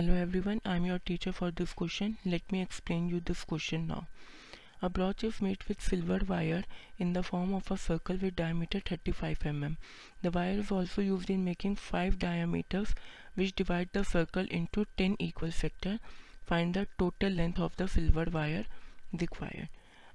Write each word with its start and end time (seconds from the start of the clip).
Hello 0.00 0.14
everyone 0.40 0.60
I 0.66 0.76
am 0.76 0.84
your 0.86 0.98
teacher 1.06 1.30
for 1.30 1.50
this 1.52 1.72
question 1.78 2.14
let 2.26 2.52
me 2.52 2.60
explain 2.60 3.08
you 3.10 3.18
this 3.20 3.42
question 3.48 3.80
now 3.86 4.02
a 4.82 4.88
brooch 4.88 5.24
is 5.24 5.42
made 5.44 5.64
with 5.68 5.78
silver 5.88 6.22
wire 6.24 6.64
in 7.00 7.12
the 7.12 7.20
form 7.22 7.52
of 7.54 7.72
a 7.72 7.76
circle 7.76 8.18
with 8.18 8.34
diameter 8.36 8.80
thirty 8.90 9.12
five 9.12 9.46
m 9.46 9.64
m 9.64 9.74
the 10.22 10.32
wire 10.36 10.58
is 10.58 10.72
also 10.74 11.02
use 11.02 11.32
in 11.32 11.40
making 11.40 11.76
five 11.76 12.16
diameters 12.18 12.94
which 13.38 13.52
divide 13.56 13.88
the 13.96 14.02
circle 14.02 14.48
into 14.74 14.84
ten 14.96 15.16
equal 15.20 15.50
sector 15.50 15.98
find 16.48 16.76
the 16.78 16.86
total 16.98 17.32
length 17.32 17.60
of 17.60 17.76
the 17.82 17.86
silver 17.88 18.28
wire 18.28 18.72
दिख 19.14 19.40
wire 19.42 19.68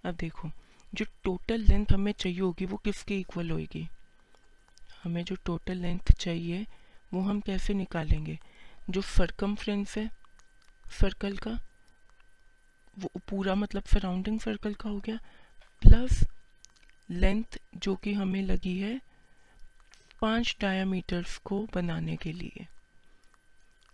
अब 0.05 0.15
देखो, 0.15 0.52
जो 0.93 1.05
total 1.23 1.65
length 1.70 1.93
हमें 1.93 2.11
चाहिए 2.11 2.39
होगी, 2.39 2.65
वो 2.65 2.77
किसकी 2.77 3.20
equal 3.20 3.52
होगी 3.52 3.88
हमें 5.04 5.23
जो 5.23 5.36
टोटल 5.45 5.77
लेंथ 5.77 6.11
चाहिए, 6.11 6.65
वो 7.14 7.21
हम 7.21 7.39
कैसे 7.39 7.74
निकालेंगे? 7.74 8.39
जो 8.89 9.02
सरकमफ्रेंस 9.02 9.98
है 9.98 10.12
सर्कल 11.02 11.38
का, 11.38 11.60
वो 13.00 13.11
पूरा 13.30 13.56
मतलब 13.56 13.84
सराउंडिंग 13.84 14.39
सर्कल 14.39 14.74
का 14.74 14.89
हो 14.89 15.00
गया 15.00 15.18
प्लस 15.82 16.24
लेंथ 17.10 17.60
जो 17.78 17.96
कि 17.96 18.14
हमें 18.14 18.42
लगी 18.42 18.80
है, 18.80 19.02
पाँच 20.21 20.58
डायामीटर्स 20.61 21.38
को 21.38 21.68
बनाने 21.74 22.16
के 22.16 22.32
लिए। 22.32 22.68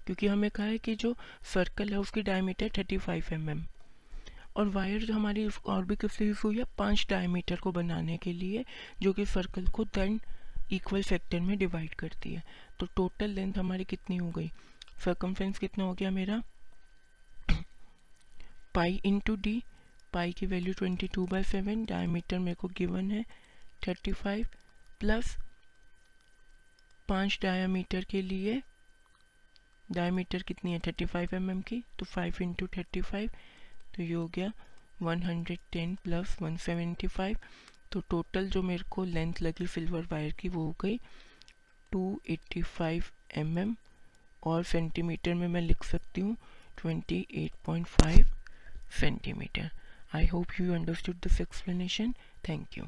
क्योंकि 0.05 0.27
हमें 0.27 0.51
कहा 0.51 0.65
है 0.65 0.77
कि 0.77 0.95
जो 0.95 1.17
सर्कल 1.43 1.89
है, 1.89 1.99
उसकी 1.99 2.21
डायमीटर 2.21 2.69
35 2.69 2.97
फाइव 2.97 3.25
एम 3.31 3.49
एम 3.49 3.65
और 4.55 4.69
वायर 4.69 5.05
जो 5.05 5.13
हमारी 5.13 5.49
और 5.65 5.85
भी 5.85 5.95
किस 5.95 6.21
यूज़ 6.21 6.39
हुई 6.43 6.57
है, 6.57 6.63
पाँच 6.77 7.07
डायमीटर 7.09 7.55
को 7.55 7.71
बनाने 7.71 8.17
के 8.17 8.33
लिए, 8.33 8.65
जो 9.01 9.13
कि 9.13 9.25
सर्कल 9.25 9.67
को 9.67 9.83
देन 9.83 10.21
इक्वल 10.71 11.03
सेक्टर 11.03 11.39
में 11.39 11.57
डिवाइड 11.57 11.93
करती 11.93 12.33
है। 12.33 12.43
तो 12.79 12.85
टोटल 12.85 13.29
लेंथ 13.29 13.53
हमारी 13.53 13.83
कितनी 13.83 14.17
हो 14.17 14.29
गई? 14.29 14.51
सर्कमफ्रेंस 15.03 15.59
कितना 15.59 15.83
हो 15.83 15.93
गया 15.93 16.11
मेरा? 16.11 16.41
पाई 18.75 19.01
इंटू 19.05 19.35
डी 19.35 19.61
पाई 20.13 20.31
की 20.31 20.45
value 20.45 20.73
twenty 20.73 21.07
two 21.07 21.25
by 21.27 21.43
seven 21.43 21.85
diameter 21.85 22.39
मेरे 22.39 22.55
को 22.55 22.67
गिवन 22.77 23.11
है 23.11 23.23
थर्टी 23.87 24.11
फाइव 24.13 24.47
प्लस 24.99 25.35
पाँच 27.07 27.37
डायामीटर 27.41 28.03
के 28.03 28.21
लिए। 28.21 28.61
डायमीटर 29.91 30.43
कितनी 30.43 30.71
है? 30.71 30.79
थर्टी 30.79 31.05
फाइव 31.05 31.35
एम 31.35 31.49
एम 31.51 31.61
की 31.61 31.83
तो 31.99 32.05
फाइव 32.05 32.35
इंटू 32.41 32.67
थर्टी 32.77 33.01
फाइव 33.01 33.29
तो 33.95 34.03
ये 34.03 34.13
हो 34.13 34.27
गया 34.35 34.51
one 35.01 35.23
hundred 35.23 35.59
ten 35.71 35.95
plus 36.03 36.37
one 36.41 36.57
seventy 36.57 37.07
five 37.07 37.39
तो 37.91 37.99
टोटल 38.09 38.49
जो 38.49 38.61
मेरे 38.63 38.83
को 38.91 39.03
लेंथ 39.03 39.41
लगी 39.41 39.67
सिल्वर 39.67 40.07
वायर 40.11 40.33
की 40.33 40.49
वो 40.49 40.65
हो 40.65 40.75
गई 40.81 40.99
two 41.91 42.21
eighty 42.29 42.61
five 42.61 43.05
m 43.37 43.57
m 43.57 43.75
और 44.43 44.63
सेंटीमीटर 44.63 45.33
में 45.33 45.47
मैं 45.47 45.61
लिख 45.61 45.83
सकती 45.83 46.21
हूँ 46.21 46.37
twenty 46.81 47.27
eight 47.35 47.51
point 47.65 47.87
five 47.87 48.25
centimetre 48.99 49.69
I 50.15 50.25
hope 50.25 50.45
you 50.61 50.73
understood 50.73 51.15
this 51.15 51.41
explanation 51.41 52.13
thank 52.49 52.77
you 52.77 52.83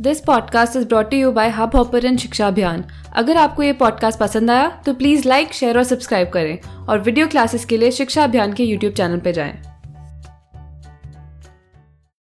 this 0.00 0.20
podcast 0.20 0.76
is 0.76 0.86
brought 0.86 1.14
you 1.14 1.32
by 1.32 1.48
Hubhopper 1.76 2.16
Shiksha 2.16 2.46
Abhiyan 2.46 2.84
अगर 3.12 3.36
आपको 3.36 3.62
ये 3.62 3.72
पॉडकास्ट 3.72 4.18
पसंद 4.18 4.50
आया 4.50 4.82
तो 4.86 4.94
प्लीज़ 4.94 5.28
लाइक 5.28 5.52
शेयर 5.52 5.78
और 5.78 5.84
सब्सक्राइब 5.84 6.28
करें 6.28 6.60
और 6.86 6.98
वीडियो 6.98 7.28
क्लासेस 7.28 7.64
के 7.64 7.76
लिए 7.76 7.90
शिक्षा 7.90 8.24
अभियान 8.24 8.52
के 8.52 8.64
यूट्यूब 8.64 8.92
चैनल 8.92 9.20
पर 9.20 9.30
जाएँ। 9.32 9.69